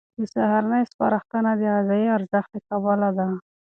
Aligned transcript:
د 0.19 0.21
سهارنۍ 0.33 0.83
سپارښتنه 0.91 1.51
د 1.55 1.61
غذایي 1.75 2.07
ارزښت 2.17 2.49
له 2.55 2.59
کبله 2.69 3.09
ده. 3.17 3.27